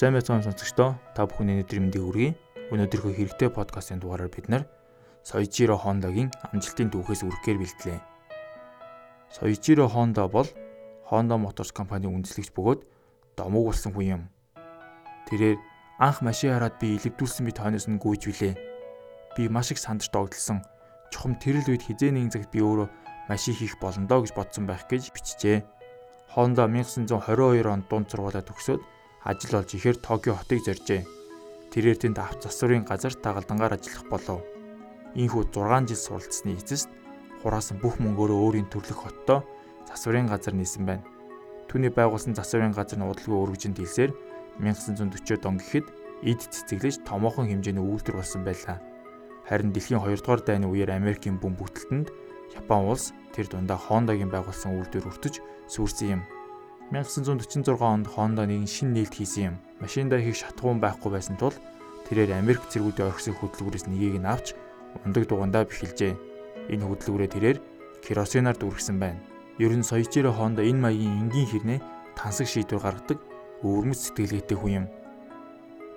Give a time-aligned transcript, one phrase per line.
[0.00, 2.32] Сайн байцгаана сонсогчдоо та бүхний өнөөдрийн мэндийг хүргэе.
[2.72, 4.64] Өнөөдрийнхөө хэрэгтэй подкастын дугаараар бид нар
[5.28, 8.00] Soichiro Honda-гийн амжилтын түүхээс үргэлээр бэлтлээ.
[9.28, 10.48] Soichiro Honda бол
[11.04, 12.80] Honda Motors компанийн үндэслэгч бөгөөд
[13.36, 14.22] домог болсон хүн юм.
[15.28, 15.60] Тэрээр
[16.00, 18.56] анх машин хараад би илэвдүүлсэн би тооноос нь гүйж билээ.
[19.36, 20.64] Би маш их сандарч догтлсон.
[21.12, 22.88] Чухам тэрэл үед хизээ нэгэн цагт би өөрөө
[23.28, 25.60] машин хийх болно доо гэж бодсон байх гэж бичжээ.
[26.32, 28.80] Honda 1922 онд дунд сургуулаа төгсөөд
[29.24, 31.04] ажил олж ихээр Токио хотыг зоржээ.
[31.70, 34.40] Тэрээр тэнд авто засварын газар тагалдангаар ажиллах болов.
[35.14, 36.88] Ийхүү 6 жил суралцсны эцэст
[37.42, 39.44] хураасан бүх мөнгөөрөө өөрийн төрлөх хоттой
[39.86, 41.04] засварын газар нээсэн байна.
[41.68, 44.10] Түүний байгуулсан засварын газар нь удалгүй өргөжинд илсээр
[44.58, 45.86] 1940-од он гэхэд
[46.26, 48.82] эд цэцэглэж томоохон хэмжээний үйлдвэр болсон байлаа.
[49.46, 52.10] Харин дэлхийн 2 дугаар дайны үеэр Америкийн бөм бүтэлтэнд
[52.58, 55.38] Япон улс тэр дундаа Honda-гийн байгуулсан үйлдвэр өртөж
[55.70, 56.22] сүрсэн юм.
[56.90, 59.56] 1946 онд Honda нэгэн шинэ нээлт хийсэн юм.
[59.78, 61.54] Машиндаа хийх шатгуун байхгүй байсан тул
[62.10, 64.58] тэрээр Америк цэргүүдийн орхисын хөдөлгүүрээс нэгийг нь авч
[65.06, 66.18] ундаг дугандаа бэхэлжээ.
[66.74, 67.58] Энэ хөдөлгүүрээ тэрээр
[68.02, 69.22] керосинаар дүүргэсэн байна.
[69.62, 71.78] Ер нь Soichiro Honda энэ маягийн энгийн хэрнээ
[72.18, 73.18] тансаг шийдвэр гаргадаг
[73.62, 74.86] өвөрмөц сэтгэлгээтэй хүн юм.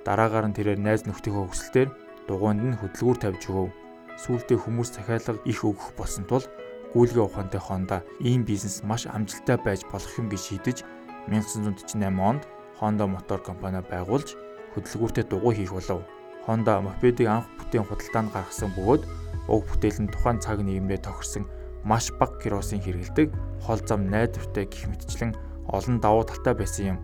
[0.06, 1.90] Дараагаар нь тэрээр найз нөхдийнхөө хүсэлтээр
[2.30, 3.74] дугуйнд нь хөдөлгүүр тавьж өгөв.
[4.22, 6.46] Сүүлдээ хүмүүс захиалга их өгөх болсон тул
[6.94, 10.78] гүйлгээ ухаантай Honda ийм бизнес маш амжилттай байж болох юм гэж шийдэж
[11.26, 12.46] 1948 онд
[12.78, 14.38] Honda Motor компани байгуулж
[14.78, 16.06] хөдөлгүүртэй дугуй хийх болов.
[16.46, 19.04] Honda мопедыг анх бүтээн худалдаанд гаргасан бөгөөд
[19.50, 21.50] уг бүтээл нь тухайн цаг нийгэмдээ тохирсон
[21.82, 23.34] маш бага керосин хэрэгэлдэг
[23.66, 25.34] хол зам найдвартай гих мэтчлэн
[25.72, 27.00] олон давуу талтай байсан юм.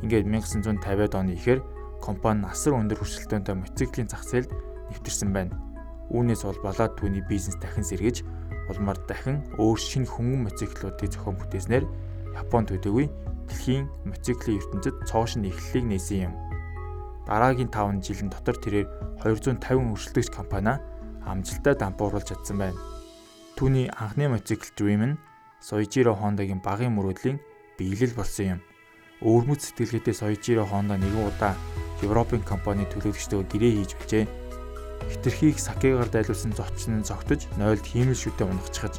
[0.00, 1.60] Ингээд 1950-ад оны ихээр
[2.00, 4.50] компани асар өндөр хүсэлтөнтэй мотоциклийн зах зээлд
[4.92, 5.54] нэвтэрсэн байна.
[6.14, 8.22] Үүнээс болболоод түүний бизнес дахин сэргэж
[8.70, 11.84] улмаар дахин өөр шинэ хөнгөн мотоциклуудыг зохион бүтээснээр
[12.36, 13.06] Японд төдийгүй
[13.48, 16.34] дэлхийн мотоциклийн ертөнцид цоошин эхлэлийг нээсэн юм.
[17.26, 18.86] Дараагийн 5 жилийн дотор тэрээр
[19.22, 20.78] 250 өршөлтөгч компани
[21.26, 22.78] амжилттай дампууруулж чадсан байна.
[23.56, 25.18] Түүний анхны мотоцикл Dream нь
[25.58, 27.40] Soichiro Honda-гийн багын мөрөөдлийн
[27.78, 28.60] биелэл болсон юм.
[29.24, 31.56] Өвөрмөц сэтгэлгээтэй Soichiro Honda нэгэн удаа
[32.04, 34.24] Европын компани төлөөлөгчдөө гэрээ хийж байжээ
[35.10, 38.98] хитрхийг сакегаар дайлуулсан зочин нь зогтож 0-д хиймэл шүтээ унахчихаж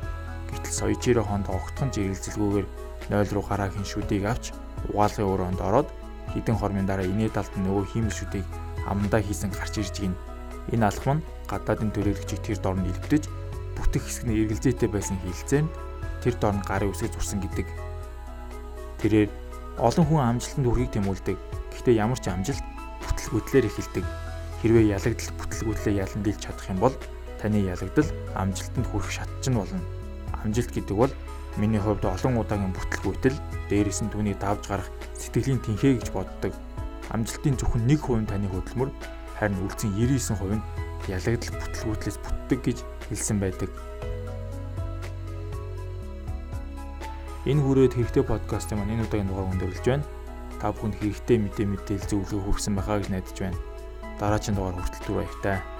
[0.51, 2.67] гэтэл Соёжиро хонд огтхон жиргэлзэлгүйгээр
[3.11, 4.55] 0 руу гараа хин шүдийг авч
[4.93, 5.89] угаалгын өрөөнд ороод
[6.33, 8.45] хідэн хормын дараа инээ талд нь нөгөө хиймэл шүтийг
[8.87, 10.15] амандаа хийсэн гарч ирж гин.
[10.71, 13.23] Энэ алхам нь гадаадын төлөөлөгчийг тэр дорн илбдэж
[13.75, 15.69] бүтэх хэсэг нь эргэлзээтэй байсан хилцээнд
[16.23, 17.67] тэр дорн гарын үсэг зурсан гэдэг.
[19.03, 19.29] Тэрээр
[19.79, 21.37] олон хүн амжилтанд хүрэхийг тэмүүлдэг.
[21.71, 22.65] Гэхдээ ямар ч амжилт
[23.03, 24.26] бүтлгүүтлэр эхэлдэг
[24.57, 26.95] Хэрвээ ялагдал бүтлгүүтлээ ялан дийлж чадах юм бол
[27.37, 29.77] таны ялагдал амжилтанд хүрэх шатч нь болно.
[30.41, 31.13] Амжилт гэдэг бол
[31.61, 33.37] миний хувьд олон удаагийн бүтлгүүтэл
[33.69, 36.57] дээрээс нь түүнийг давж гарах сэтгэлийн тэнхээ гэж боддог.
[37.13, 38.89] Амжилтын зөвхөн 1% нь таны хөдөлмөр
[39.37, 40.65] харин үлдсэн 99% нь
[41.05, 42.77] ялагдал бүтлгүүтлээс бүтдэг гэж
[43.13, 43.69] хэлсэн байдаг.
[47.45, 50.05] Энэ хүрээд хэрэгтэй подкастын маань энэ удаагийн дугаар өндөрлөж байна.
[50.57, 53.76] Та бүхэнд хэрэгтэй мэдээ мэдээлэл зөвлөгөө хүргэсэн байхаа гэж найдаж байна
[54.19, 55.76] дараагийн дугаар хүртэл түр баяртай.